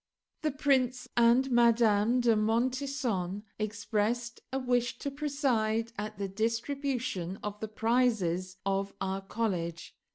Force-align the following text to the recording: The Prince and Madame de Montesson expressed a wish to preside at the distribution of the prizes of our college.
The 0.41 0.49
Prince 0.49 1.07
and 1.15 1.51
Madame 1.51 2.21
de 2.21 2.35
Montesson 2.35 3.43
expressed 3.59 4.41
a 4.51 4.57
wish 4.57 4.97
to 4.97 5.11
preside 5.11 5.91
at 5.95 6.17
the 6.17 6.27
distribution 6.27 7.37
of 7.43 7.59
the 7.59 7.67
prizes 7.67 8.57
of 8.65 8.95
our 8.99 9.21
college. 9.21 9.93